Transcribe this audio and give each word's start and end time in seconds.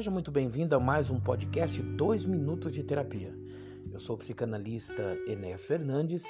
Seja 0.00 0.10
muito 0.10 0.30
bem-vindo 0.30 0.74
a 0.74 0.80
mais 0.80 1.10
um 1.10 1.20
podcast 1.20 1.82
2 1.82 2.24
Minutos 2.24 2.72
de 2.72 2.82
Terapia. 2.82 3.34
Eu 3.92 4.00
sou 4.00 4.16
o 4.16 4.18
psicanalista 4.18 5.02
Enéas 5.26 5.62
Fernandes. 5.62 6.24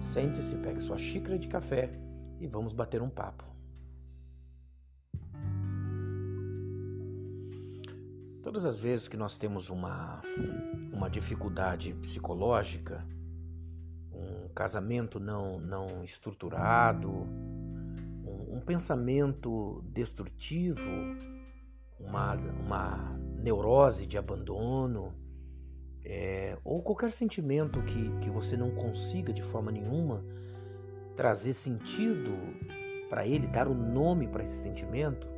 Sente-se, 0.00 0.56
pegue 0.56 0.80
sua 0.80 0.96
xícara 0.96 1.38
de 1.38 1.46
café 1.46 1.90
e 2.40 2.46
vamos 2.46 2.72
bater 2.72 3.02
um 3.02 3.10
papo. 3.10 3.44
Todas 8.42 8.64
as 8.64 8.78
vezes 8.78 9.06
que 9.06 9.18
nós 9.18 9.36
temos 9.36 9.68
uma, 9.68 10.22
uma 10.90 11.10
dificuldade 11.10 11.92
psicológica, 12.00 13.06
um 14.14 14.48
casamento 14.54 15.20
não, 15.20 15.60
não 15.60 16.02
estruturado, 16.02 17.10
um, 17.10 18.56
um 18.56 18.60
pensamento 18.62 19.84
destrutivo, 19.92 20.88
uma, 22.00 22.34
uma 22.34 23.20
neurose 23.42 24.06
de 24.06 24.18
abandono, 24.18 25.14
é, 26.04 26.56
ou 26.64 26.82
qualquer 26.82 27.12
sentimento 27.12 27.82
que, 27.82 28.10
que 28.20 28.30
você 28.30 28.56
não 28.56 28.70
consiga 28.70 29.32
de 29.32 29.42
forma 29.42 29.70
nenhuma 29.70 30.24
trazer 31.16 31.52
sentido 31.52 32.32
para 33.08 33.26
ele, 33.26 33.46
dar 33.46 33.68
o 33.68 33.72
um 33.72 33.92
nome 33.92 34.26
para 34.26 34.42
esse 34.42 34.56
sentimento, 34.56 35.28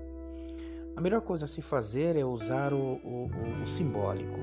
a 0.94 1.00
melhor 1.00 1.22
coisa 1.22 1.46
a 1.46 1.48
se 1.48 1.62
fazer 1.62 2.16
é 2.16 2.24
usar 2.24 2.72
o, 2.72 3.00
o, 3.02 3.30
o 3.62 3.66
simbólico. 3.66 4.38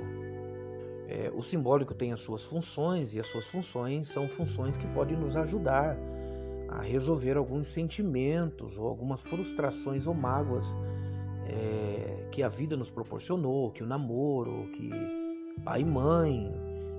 É, 1.07 1.31
o 1.33 1.41
simbólico 1.41 1.93
tem 1.93 2.11
as 2.11 2.19
suas 2.19 2.43
funções 2.43 3.13
e 3.13 3.19
as 3.19 3.27
suas 3.27 3.47
funções 3.47 4.07
são 4.07 4.27
funções 4.27 4.77
que 4.77 4.87
podem 4.87 5.17
nos 5.17 5.37
ajudar 5.37 5.97
a 6.67 6.81
resolver 6.81 7.37
alguns 7.37 7.67
sentimentos 7.67 8.77
ou 8.77 8.87
algumas 8.87 9.21
frustrações 9.21 10.05
ou 10.05 10.13
mágoas 10.13 10.65
é, 11.49 12.27
que 12.31 12.43
a 12.43 12.47
vida 12.49 12.77
nos 12.77 12.89
proporcionou, 12.89 13.71
que 13.71 13.83
o 13.83 13.87
namoro, 13.87 14.69
que 14.73 14.89
pai 15.63 15.81
e 15.81 15.85
mãe, 15.85 16.51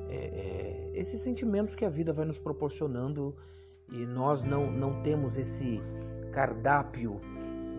é, 0.08 0.14
é, 0.14 0.90
esses 0.94 1.20
sentimentos 1.20 1.74
que 1.74 1.84
a 1.84 1.88
vida 1.88 2.12
vai 2.12 2.24
nos 2.24 2.38
proporcionando 2.38 3.34
e 3.92 4.04
nós 4.06 4.42
não, 4.44 4.70
não 4.70 5.02
temos 5.02 5.36
esse 5.36 5.80
cardápio 6.32 7.20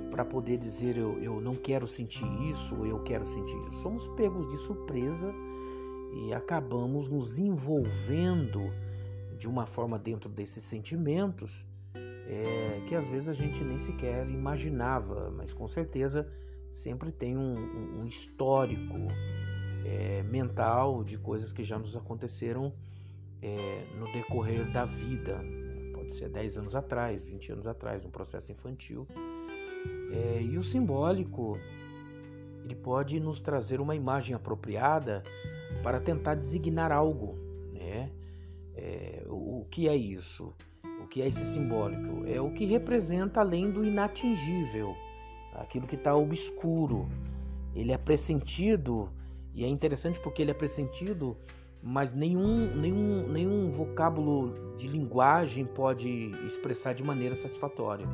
para 0.09 0.25
poder 0.25 0.57
dizer 0.57 0.97
eu, 0.97 1.21
eu 1.21 1.39
não 1.39 1.55
quero 1.55 1.87
sentir 1.87 2.25
isso 2.49 2.75
eu 2.85 2.99
quero 3.03 3.25
sentir 3.25 3.57
isso. 3.67 3.81
Somos 3.81 4.07
pegos 4.09 4.47
de 4.49 4.57
surpresa 4.57 5.33
e 6.13 6.33
acabamos 6.33 7.07
nos 7.09 7.37
envolvendo 7.37 8.61
de 9.37 9.47
uma 9.47 9.65
forma 9.65 9.97
dentro 9.97 10.29
desses 10.29 10.63
sentimentos 10.63 11.65
é, 12.27 12.81
que 12.87 12.95
às 12.95 13.05
vezes 13.07 13.27
a 13.27 13.33
gente 13.33 13.63
nem 13.63 13.79
sequer 13.79 14.29
imaginava, 14.29 15.29
mas 15.31 15.53
com 15.53 15.67
certeza 15.67 16.27
sempre 16.73 17.11
tem 17.11 17.37
um, 17.37 18.01
um 18.01 18.05
histórico 18.05 19.07
é, 19.85 20.23
mental 20.23 21.03
de 21.03 21.17
coisas 21.17 21.51
que 21.51 21.63
já 21.63 21.77
nos 21.77 21.95
aconteceram 21.95 22.73
é, 23.41 23.85
no 23.97 24.05
decorrer 24.11 24.71
da 24.71 24.85
vida. 24.85 25.39
Pode 25.93 26.13
ser 26.13 26.29
10 26.29 26.57
anos 26.57 26.75
atrás, 26.75 27.23
20 27.23 27.53
anos 27.53 27.67
atrás, 27.67 28.05
um 28.05 28.09
processo 28.09 28.51
infantil. 28.51 29.07
É, 30.11 30.41
e 30.41 30.57
o 30.57 30.63
simbólico, 30.63 31.57
ele 32.63 32.75
pode 32.75 33.19
nos 33.19 33.41
trazer 33.41 33.79
uma 33.79 33.95
imagem 33.95 34.35
apropriada 34.35 35.23
para 35.83 35.99
tentar 35.99 36.35
designar 36.35 36.91
algo. 36.91 37.37
Né? 37.73 38.11
É, 38.75 39.23
o, 39.27 39.61
o 39.61 39.67
que 39.69 39.87
é 39.87 39.95
isso? 39.95 40.53
O 41.03 41.07
que 41.07 41.21
é 41.21 41.27
esse 41.27 41.45
simbólico? 41.45 42.25
É 42.27 42.39
o 42.39 42.51
que 42.51 42.65
representa 42.65 43.41
além 43.41 43.71
do 43.71 43.83
inatingível 43.83 44.95
aquilo 45.53 45.87
que 45.87 45.95
está 45.95 46.15
obscuro. 46.15 47.07
Ele 47.75 47.91
é 47.91 47.97
pressentido, 47.97 49.09
e 49.53 49.63
é 49.63 49.67
interessante 49.67 50.19
porque 50.19 50.41
ele 50.41 50.51
é 50.51 50.53
pressentido, 50.53 51.37
mas 51.81 52.11
nenhum, 52.11 52.75
nenhum, 52.75 53.27
nenhum 53.27 53.69
vocábulo 53.69 54.75
de 54.77 54.87
linguagem 54.87 55.65
pode 55.65 56.31
expressar 56.45 56.93
de 56.93 57.03
maneira 57.03 57.35
satisfatória. 57.35 58.05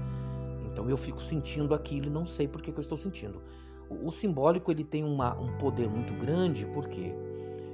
Então 0.71 0.89
eu 0.89 0.97
fico 0.97 1.21
sentindo 1.21 1.73
aquilo 1.73 2.07
e 2.07 2.09
não 2.09 2.25
sei 2.25 2.47
por 2.47 2.61
que, 2.61 2.71
eu 2.71 2.79
estou 2.79 2.97
sentindo. 2.97 3.41
O, 3.89 4.07
o, 4.07 4.11
simbólico 4.11 4.71
ele 4.71 4.83
tem 4.83 5.03
uma, 5.03 5.37
um 5.39 5.57
poder 5.57 5.89
muito 5.89 6.13
grande, 6.13 6.65
porque 6.67 7.13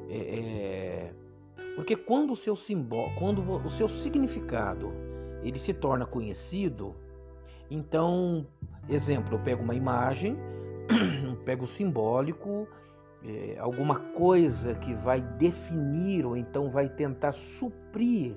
é, 0.09 0.39
é, 0.39 1.13
porque 1.75 1.95
quando 1.95 2.31
o 2.31 2.35
seu 2.35 2.55
simbó, 2.55 3.09
quando 3.17 3.41
o 3.65 3.69
seu 3.69 3.89
significado 3.89 4.91
ele 5.43 5.59
se 5.59 5.73
torna 5.73 6.05
conhecido, 6.05 6.95
então 7.69 8.45
Exemplo, 8.89 9.35
eu 9.35 9.39
pego 9.39 9.63
uma 9.63 9.75
imagem, 9.75 10.37
pego 11.45 11.63
o 11.63 11.67
simbólico, 11.67 12.67
é, 13.25 13.57
alguma 13.59 13.99
coisa 13.99 14.75
que 14.75 14.93
vai 14.93 15.21
definir 15.21 16.25
ou 16.25 16.35
então 16.35 16.69
vai 16.69 16.89
tentar 16.89 17.31
suprir 17.31 18.35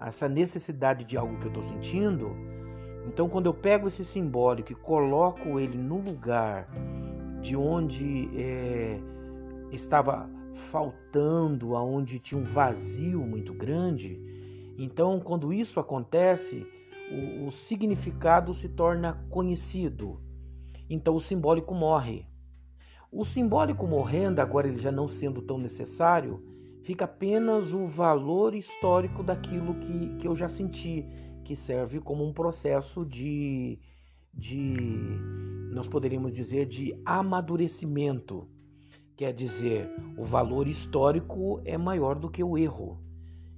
essa 0.00 0.28
necessidade 0.28 1.04
de 1.04 1.16
algo 1.16 1.38
que 1.38 1.46
eu 1.46 1.48
estou 1.48 1.62
sentindo. 1.62 2.36
Então, 3.06 3.28
quando 3.28 3.46
eu 3.46 3.54
pego 3.54 3.86
esse 3.86 4.04
simbólico 4.04 4.72
e 4.72 4.74
coloco 4.74 5.60
ele 5.60 5.78
no 5.78 5.98
lugar 5.98 6.68
de 7.40 7.56
onde 7.56 8.28
é, 8.36 8.98
estava 9.70 10.28
faltando, 10.54 11.76
aonde 11.76 12.18
tinha 12.18 12.40
um 12.40 12.44
vazio 12.44 13.20
muito 13.20 13.52
grande, 13.52 14.18
então, 14.76 15.20
quando 15.20 15.52
isso 15.52 15.78
acontece, 15.78 16.66
o, 17.10 17.46
o 17.46 17.50
significado 17.50 18.52
se 18.54 18.68
torna 18.68 19.24
conhecido. 19.30 20.20
Então 20.88 21.14
o 21.14 21.20
simbólico 21.20 21.74
morre. 21.74 22.26
O 23.10 23.24
simbólico 23.24 23.86
morrendo, 23.86 24.40
agora 24.40 24.66
ele 24.66 24.78
já 24.78 24.90
não 24.90 25.06
sendo 25.06 25.40
tão 25.40 25.56
necessário, 25.56 26.42
fica 26.82 27.04
apenas 27.04 27.72
o 27.72 27.84
valor 27.84 28.54
histórico 28.54 29.22
daquilo 29.22 29.74
que, 29.76 30.16
que 30.16 30.26
eu 30.26 30.34
já 30.34 30.48
senti, 30.48 31.06
que 31.44 31.54
serve 31.54 32.00
como 32.00 32.26
um 32.26 32.32
processo 32.32 33.04
de, 33.04 33.78
de, 34.32 34.76
nós 35.70 35.86
poderíamos 35.86 36.32
dizer, 36.32 36.66
de 36.66 37.00
amadurecimento. 37.04 38.48
Quer 39.16 39.32
dizer, 39.32 39.88
o 40.18 40.24
valor 40.24 40.66
histórico 40.66 41.60
é 41.64 41.78
maior 41.78 42.18
do 42.18 42.28
que 42.28 42.42
o 42.42 42.58
erro. 42.58 42.98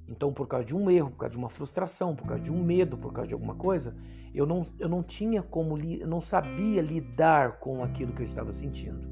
Então, 0.08 0.32
por 0.32 0.46
causa 0.46 0.64
de 0.64 0.74
um 0.74 0.90
erro, 0.90 1.10
por 1.10 1.18
causa 1.18 1.32
de 1.32 1.38
uma 1.38 1.48
frustração, 1.48 2.14
por 2.14 2.26
causa 2.26 2.42
de 2.42 2.52
um 2.52 2.62
medo, 2.62 2.96
por 2.96 3.12
causa 3.12 3.28
de 3.28 3.34
alguma 3.34 3.54
coisa, 3.54 3.96
eu 4.32 4.46
não, 4.46 4.64
eu 4.78 4.88
não 4.88 5.02
tinha 5.02 5.42
como, 5.42 5.76
eu 5.78 6.06
não 6.06 6.20
sabia 6.20 6.80
lidar 6.80 7.58
com 7.58 7.82
aquilo 7.82 8.12
que 8.12 8.22
eu 8.22 8.26
estava 8.26 8.52
sentindo. 8.52 9.08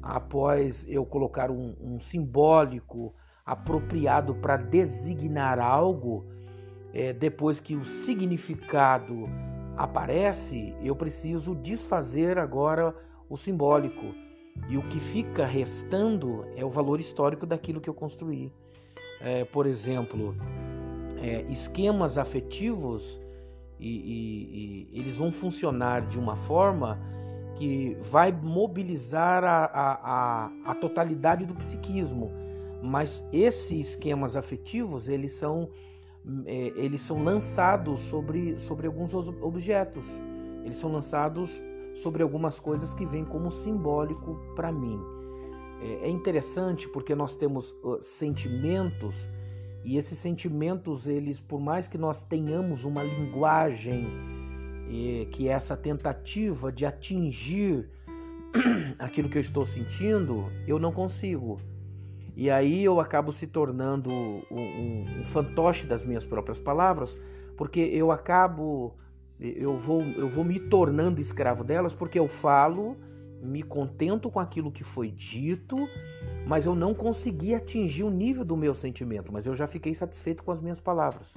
Após 0.00 0.86
eu 0.88 1.04
colocar 1.04 1.50
um, 1.50 1.76
um 1.80 2.00
simbólico 2.00 3.14
apropriado 3.44 4.34
para 4.36 4.56
designar 4.56 5.58
algo, 5.58 6.24
é, 6.94 7.12
depois 7.12 7.60
que 7.60 7.76
o 7.76 7.84
significado 7.84 9.28
aparece, 9.76 10.74
eu 10.82 10.96
preciso 10.96 11.54
desfazer 11.54 12.38
agora 12.38 12.94
o 13.28 13.36
simbólico. 13.36 14.14
E 14.68 14.76
o 14.76 14.82
que 14.88 15.00
fica 15.00 15.44
restando 15.44 16.44
é 16.56 16.64
o 16.64 16.68
valor 16.68 17.00
histórico 17.00 17.46
daquilo 17.46 17.80
que 17.80 17.88
eu 17.88 17.94
construí 17.94 18.52
é, 19.22 19.44
por 19.44 19.66
exemplo, 19.66 20.34
é, 21.20 21.42
esquemas 21.50 22.18
afetivos 22.18 23.20
e, 23.78 23.88
e, 23.88 24.88
e, 24.92 24.98
eles 25.00 25.16
vão 25.16 25.30
funcionar 25.30 26.06
de 26.06 26.18
uma 26.18 26.36
forma 26.36 26.98
que 27.54 27.96
vai 28.00 28.32
mobilizar 28.32 29.44
a, 29.44 29.64
a, 29.64 29.92
a, 30.02 30.50
a 30.72 30.74
totalidade 30.74 31.46
do 31.46 31.54
psiquismo. 31.54 32.30
Mas 32.82 33.24
esses 33.32 33.90
esquemas 33.90 34.36
afetivos 34.36 35.08
eles 35.08 35.32
são 35.34 35.68
é, 36.46 36.72
eles 36.76 37.02
são 37.02 37.22
lançados 37.22 38.00
sobre, 38.00 38.58
sobre 38.58 38.86
alguns 38.86 39.14
objetos. 39.14 40.20
Eles 40.64 40.76
são 40.76 40.92
lançados 40.92 41.60
sobre 41.94 42.22
algumas 42.22 42.60
coisas 42.60 42.94
que 42.94 43.04
vêm 43.04 43.24
como 43.24 43.50
simbólico 43.50 44.36
para 44.54 44.70
mim. 44.70 45.00
É, 45.82 46.06
é 46.06 46.08
interessante 46.08 46.88
porque 46.88 47.14
nós 47.14 47.36
temos 47.36 47.74
sentimentos 48.00 49.28
e 49.84 49.96
esses 49.96 50.18
sentimentos, 50.18 51.06
eles, 51.06 51.40
por 51.40 51.60
mais 51.60 51.88
que 51.88 51.98
nós 51.98 52.22
tenhamos 52.22 52.84
uma 52.84 53.02
linguagem 53.02 54.06
que 55.30 55.48
é 55.48 55.52
essa 55.52 55.76
tentativa 55.76 56.70
de 56.70 56.84
atingir 56.84 57.88
aquilo 58.98 59.28
que 59.28 59.38
eu 59.38 59.40
estou 59.40 59.64
sentindo, 59.64 60.50
eu 60.66 60.78
não 60.78 60.92
consigo. 60.92 61.58
E 62.36 62.50
aí 62.50 62.84
eu 62.84 63.00
acabo 63.00 63.32
se 63.32 63.46
tornando 63.46 64.10
um, 64.10 64.42
um, 64.50 65.20
um 65.20 65.24
fantoche 65.24 65.86
das 65.86 66.04
minhas 66.04 66.24
próprias 66.24 66.58
palavras, 66.58 67.18
porque 67.56 67.80
eu 67.80 68.10
acabo, 68.10 68.94
eu 69.40 69.76
vou, 69.78 70.02
eu 70.02 70.28
vou 70.28 70.44
me 70.44 70.60
tornando 70.60 71.20
escravo 71.20 71.64
delas, 71.64 71.94
porque 71.94 72.18
eu 72.18 72.28
falo 72.28 72.96
me 73.42 73.62
contento 73.62 74.30
com 74.30 74.38
aquilo 74.38 74.70
que 74.70 74.84
foi 74.84 75.10
dito, 75.10 75.76
mas 76.46 76.64
eu 76.64 76.74
não 76.74 76.94
consegui 76.94 77.54
atingir 77.54 78.04
o 78.04 78.10
nível 78.10 78.44
do 78.44 78.56
meu 78.56 78.74
sentimento, 78.74 79.32
mas 79.32 79.46
eu 79.46 79.54
já 79.54 79.66
fiquei 79.66 79.94
satisfeito 79.94 80.44
com 80.44 80.52
as 80.52 80.60
minhas 80.60 80.80
palavras. 80.80 81.34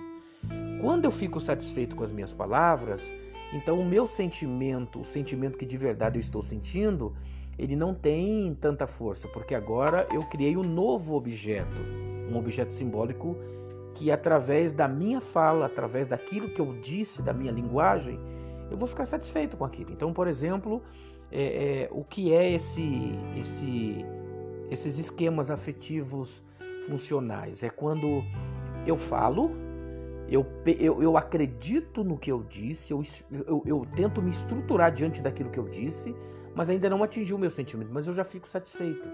Quando 0.79 1.05
eu 1.05 1.11
fico 1.11 1.39
satisfeito 1.39 1.95
com 1.95 2.03
as 2.03 2.11
minhas 2.11 2.31
palavras, 2.31 3.09
então 3.51 3.79
o 3.79 3.85
meu 3.85 4.05
sentimento, 4.05 5.01
o 5.01 5.05
sentimento 5.05 5.57
que 5.57 5.65
de 5.65 5.77
verdade 5.77 6.17
eu 6.17 6.21
estou 6.21 6.43
sentindo, 6.43 7.15
ele 7.57 7.75
não 7.75 7.93
tem 7.93 8.53
tanta 8.53 8.85
força, 8.85 9.27
porque 9.29 9.55
agora 9.55 10.07
eu 10.13 10.21
criei 10.23 10.55
um 10.55 10.63
novo 10.63 11.15
objeto, 11.15 11.81
um 12.29 12.37
objeto 12.37 12.71
simbólico 12.71 13.35
que 13.95 14.11
através 14.11 14.73
da 14.73 14.87
minha 14.87 15.21
fala, 15.21 15.65
através 15.65 16.07
daquilo 16.07 16.49
que 16.49 16.59
eu 16.59 16.77
disse, 16.81 17.21
da 17.21 17.33
minha 17.33 17.51
linguagem, 17.51 18.19
eu 18.69 18.77
vou 18.77 18.87
ficar 18.87 19.05
satisfeito 19.05 19.55
com 19.55 19.63
aquilo. 19.63 19.91
Então, 19.91 20.11
por 20.11 20.27
exemplo, 20.27 20.83
é, 21.31 21.43
é, 21.83 21.89
o 21.91 22.03
que 22.03 22.33
é 22.33 22.51
esse, 22.51 23.11
esse, 23.37 24.05
esses 24.69 24.97
esquemas 24.97 25.49
afetivos 25.51 26.43
funcionais? 26.87 27.63
É 27.63 27.69
quando 27.69 28.23
eu 28.85 28.97
falo, 28.97 29.51
eu, 30.29 30.45
eu, 30.65 31.01
eu 31.01 31.17
acredito 31.17 32.03
no 32.03 32.17
que 32.17 32.31
eu 32.31 32.43
disse, 32.43 32.91
eu, 32.91 33.03
eu, 33.31 33.63
eu 33.65 33.87
tento 33.95 34.21
me 34.21 34.29
estruturar 34.29 34.91
diante 34.91 35.21
daquilo 35.21 35.49
que 35.49 35.59
eu 35.59 35.67
disse, 35.67 36.15
mas 36.55 36.69
ainda 36.69 36.89
não 36.89 37.03
atingiu 37.03 37.35
o 37.35 37.39
meu 37.39 37.49
sentimento, 37.49 37.89
mas 37.91 38.07
eu 38.07 38.13
já 38.13 38.23
fico 38.23 38.47
satisfeito. 38.47 39.09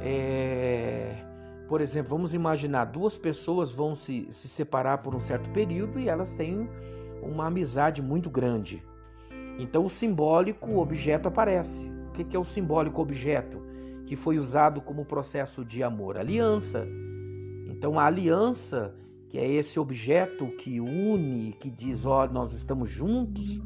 É, 0.00 1.14
por 1.68 1.80
exemplo, 1.80 2.10
vamos 2.10 2.34
imaginar 2.34 2.86
duas 2.86 3.16
pessoas 3.16 3.70
vão 3.70 3.94
se, 3.94 4.26
se 4.30 4.48
separar 4.48 4.98
por 4.98 5.14
um 5.14 5.20
certo 5.20 5.50
período 5.50 5.98
e 5.98 6.08
elas 6.08 6.34
têm 6.34 6.68
uma 7.22 7.46
amizade 7.46 8.02
muito 8.02 8.30
grande. 8.30 8.82
Então 9.58 9.84
o 9.84 9.90
simbólico 9.90 10.78
objeto 10.78 11.26
aparece. 11.26 11.90
O 12.08 12.12
que 12.12 12.36
é 12.36 12.38
o 12.38 12.44
simbólico 12.44 13.02
objeto? 13.02 13.60
Que 14.06 14.14
foi 14.14 14.38
usado 14.38 14.80
como 14.80 15.04
processo 15.04 15.64
de 15.64 15.82
amor? 15.82 16.16
Aliança. 16.16 16.86
Então 17.66 17.98
a 17.98 18.04
aliança, 18.04 18.94
que 19.28 19.36
é 19.36 19.46
esse 19.50 19.78
objeto 19.80 20.46
que 20.56 20.80
une, 20.80 21.52
que 21.52 21.70
diz, 21.70 22.06
ó, 22.06 22.24
oh, 22.24 22.32
nós 22.32 22.52
estamos 22.52 22.88
juntos, 22.88 23.60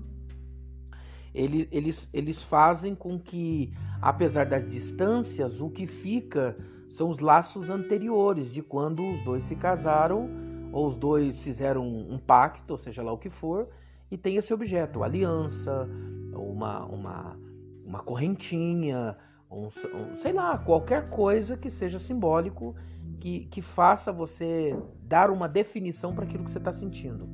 eles, 1.35 1.69
eles, 1.71 2.09
eles 2.13 2.43
fazem 2.43 2.95
com 2.95 3.19
que, 3.19 3.73
apesar 4.01 4.47
das 4.47 4.71
distâncias, 4.71 5.61
o 5.61 5.71
que 5.71 5.87
fica 5.87 6.57
são 6.89 7.09
os 7.09 7.21
laços 7.21 7.71
anteriores 7.71 8.53
de 8.53 8.63
quando 8.63 9.09
os 9.09 9.23
dois 9.23 9.45
se 9.45 9.57
casaram, 9.57 10.29
ou 10.73 10.87
os 10.87 10.97
dois 10.97 11.43
fizeram 11.43 11.87
um 11.87 12.19
pacto, 12.19 12.73
ou 12.73 12.79
seja 12.79 13.03
lá 13.03 13.13
o 13.13 13.19
que 13.19 13.31
for, 13.31 13.69
e 14.13 14.19
tem 14.19 14.37
esse 14.37 14.53
objeto, 14.53 15.03
aliança, 15.03 15.89
uma, 16.35 16.85
uma, 16.85 17.39
uma 17.83 18.01
correntinha, 18.01 19.17
um, 19.51 19.69
um, 19.69 20.15
sei 20.15 20.35
lá, 20.35 20.59
qualquer 20.59 21.09
coisa 21.09 21.57
que 21.57 21.71
seja 21.71 21.99
simbólico, 21.99 22.77
que, 23.19 23.47
que 23.47 23.63
faça 23.63 24.13
você 24.13 24.77
dar 25.03 25.31
uma 25.31 25.49
definição 25.49 26.15
para 26.15 26.25
aquilo 26.25 26.45
que 26.45 26.51
você 26.51 26.59
está 26.59 26.75
sentindo. 26.75 27.27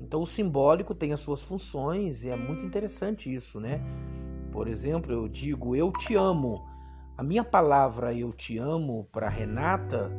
Então 0.00 0.22
o 0.22 0.26
simbólico 0.26 0.94
tem 0.94 1.12
as 1.12 1.18
suas 1.18 1.42
funções 1.42 2.22
e 2.22 2.28
é 2.28 2.36
muito 2.36 2.64
interessante 2.64 3.34
isso, 3.34 3.58
né? 3.58 3.80
Por 4.52 4.68
exemplo, 4.68 5.12
eu 5.12 5.26
digo 5.26 5.74
eu 5.74 5.90
te 5.90 6.14
amo. 6.14 6.64
A 7.18 7.24
minha 7.24 7.42
palavra 7.42 8.14
eu 8.14 8.32
te 8.32 8.56
amo 8.56 9.08
para 9.10 9.28
Renata, 9.28 10.12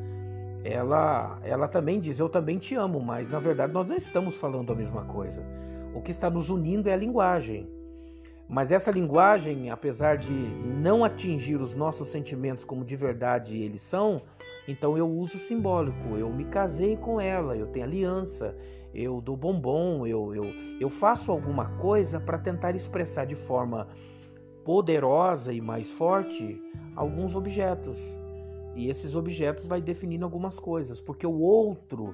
ela, 0.62 1.39
ela 1.41 1.69
também 1.69 2.01
diz 2.01 2.19
eu 2.19 2.27
também 2.27 2.57
te 2.57 2.75
amo, 2.75 3.00
mas 3.00 3.31
na 3.31 3.39
verdade 3.39 3.71
nós 3.71 3.88
não 3.88 3.95
estamos 3.95 4.36
falando 4.36 4.74
a 4.74 4.75
mesma 4.75 5.06
coisa. 5.06 5.41
O 5.95 6.01
que 6.01 6.12
está 6.12 6.30
nos 6.30 6.50
unindo 6.50 6.89
é 6.89 6.94
a 6.94 6.97
linguagem. 6.97 7.69
Mas 8.50 8.69
essa 8.69 8.92
linguagem, 8.92 9.71
apesar 9.71 10.18
de 10.18 10.31
não 10.31 11.06
atingir 11.06 11.56
os 11.56 11.74
nossos 11.74 12.09
sentimentos 12.09 12.65
como 12.65 12.83
de 12.83 12.97
verdade 12.97 13.57
eles 13.57 13.81
são, 13.81 14.21
então 14.68 14.97
eu 14.97 15.09
uso 15.09 15.38
simbólico. 15.38 16.18
Eu 16.18 16.30
me 16.30 16.44
casei 16.44 16.97
com 16.97 17.19
ela, 17.19 17.56
eu 17.56 17.68
tenho 17.68 17.86
aliança, 17.86 18.56
eu 18.94 19.21
dou 19.21 19.38
bombom, 19.38 20.06
eu, 20.06 20.36
eu, 20.36 20.45
eu 20.81 20.89
faço 20.89 21.31
alguma 21.31 21.77
coisa 21.77 22.19
para 22.19 22.38
tentar 22.38 22.75
expressar 22.75 23.25
de 23.25 23.36
forma 23.36 23.88
poderosa 24.65 25.53
e 25.53 25.62
mais 25.62 25.89
forte 25.89 26.62
alguns 26.94 27.38
objetos. 27.38 28.18
E 28.75 28.89
esses 28.89 29.15
objetos 29.15 29.65
vai 29.65 29.81
definindo 29.81 30.25
algumas 30.25 30.59
coisas, 30.59 31.00
porque 31.00 31.25
o 31.25 31.39
outro 31.39 32.13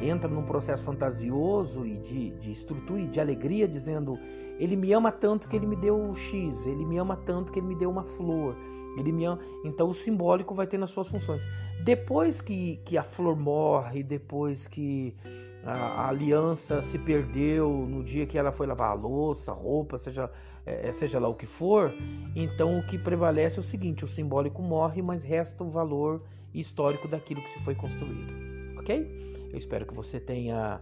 entra 0.00 0.30
num 0.30 0.42
processo 0.42 0.84
fantasioso 0.84 1.86
e 1.86 1.96
de, 1.96 2.30
de 2.30 2.52
estrutura 2.52 3.00
e 3.00 3.06
de 3.06 3.20
alegria, 3.20 3.66
dizendo: 3.66 4.18
ele 4.58 4.76
me 4.76 4.92
ama 4.92 5.10
tanto 5.10 5.48
que 5.48 5.56
ele 5.56 5.66
me 5.66 5.74
deu 5.76 6.14
X, 6.14 6.66
ele 6.66 6.84
me 6.84 6.98
ama 6.98 7.16
tanto 7.16 7.50
que 7.50 7.58
ele 7.58 7.66
me 7.66 7.74
deu 7.74 7.90
uma 7.90 8.04
flor. 8.04 8.54
Ele 8.98 9.10
me 9.10 9.24
ama. 9.24 9.40
Então 9.64 9.88
o 9.88 9.94
simbólico 9.94 10.54
vai 10.54 10.66
tendo 10.66 10.84
as 10.84 10.90
suas 10.90 11.08
funções. 11.08 11.48
Depois 11.82 12.40
que, 12.42 12.78
que 12.84 12.98
a 12.98 13.02
flor 13.02 13.36
morre, 13.36 14.02
depois 14.02 14.66
que 14.66 15.16
a, 15.64 15.72
a, 15.72 16.08
aliança 16.08 16.82
se 16.82 16.98
perdeu 16.98 17.70
no 17.88 18.02
dia 18.04 18.26
que 18.26 18.36
ela 18.36 18.52
foi 18.52 18.66
lavar 18.66 18.90
a 18.90 18.94
louça, 18.94 19.52
roupa, 19.52 19.96
seja, 19.96 20.30
é, 20.66 20.88
é, 20.88 20.92
seja 20.92 21.18
lá 21.18 21.28
o 21.28 21.34
que 21.34 21.46
for, 21.46 21.94
então 22.34 22.78
o 22.78 22.86
que 22.86 22.98
prevalece 22.98 23.58
é 23.58 23.60
o 23.60 23.64
seguinte: 23.64 24.04
o 24.04 24.08
simbólico 24.08 24.60
morre, 24.60 25.00
mas 25.00 25.22
resta 25.22 25.64
o 25.64 25.68
valor 25.68 26.22
histórico 26.52 27.08
daquilo 27.08 27.40
que 27.40 27.48
se 27.48 27.60
foi 27.60 27.74
construído. 27.74 28.32
Ok? 28.78 29.29
Eu 29.50 29.58
espero 29.58 29.86
que 29.86 29.94
você 29.94 30.20
tenha 30.20 30.80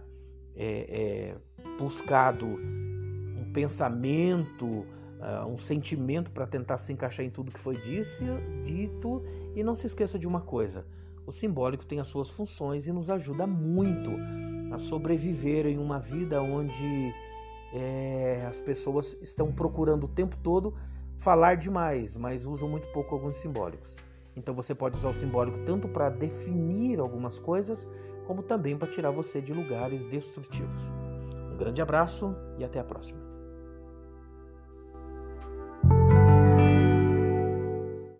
é, 0.55 1.35
é, 1.35 1.35
buscado 1.77 2.45
um 2.45 3.51
pensamento, 3.53 4.65
uh, 4.65 5.47
um 5.47 5.57
sentimento 5.57 6.31
para 6.31 6.45
tentar 6.45 6.77
se 6.77 6.93
encaixar 6.93 7.25
em 7.25 7.29
tudo 7.29 7.51
que 7.51 7.59
foi 7.59 7.77
disse, 7.77 8.23
dito 8.63 9.23
e 9.55 9.63
não 9.63 9.75
se 9.75 9.87
esqueça 9.87 10.19
de 10.19 10.27
uma 10.27 10.41
coisa: 10.41 10.85
o 11.25 11.31
simbólico 11.31 11.85
tem 11.85 11.99
as 11.99 12.07
suas 12.07 12.29
funções 12.29 12.87
e 12.87 12.91
nos 12.91 13.09
ajuda 13.09 13.47
muito 13.47 14.11
a 14.71 14.77
sobreviver 14.77 15.65
em 15.65 15.77
uma 15.77 15.99
vida 15.99 16.41
onde 16.41 17.13
é, 17.73 18.45
as 18.47 18.59
pessoas 18.59 19.17
estão 19.21 19.51
procurando 19.51 20.05
o 20.05 20.07
tempo 20.07 20.35
todo 20.43 20.73
falar 21.17 21.55
demais, 21.55 22.15
mas 22.15 22.45
usam 22.45 22.69
muito 22.69 22.87
pouco 22.89 23.13
alguns 23.13 23.37
simbólicos. 23.37 23.97
Então 24.35 24.55
você 24.55 24.73
pode 24.73 24.97
usar 24.97 25.09
o 25.09 25.13
simbólico 25.13 25.59
tanto 25.65 25.87
para 25.87 26.09
definir 26.09 26.99
algumas 26.99 27.39
coisas, 27.39 27.87
como 28.29 28.43
também 28.43 28.77
para 28.77 28.87
tirar 28.87 29.09
você 29.09 29.41
de 29.41 29.51
lugares 29.51 30.05
destrutivos. 30.05 30.91
Um 31.51 31.57
grande 31.57 31.81
abraço 31.81 32.35
e 32.59 32.63
até 32.63 32.79
a 32.79 32.83
próxima. 32.83 33.28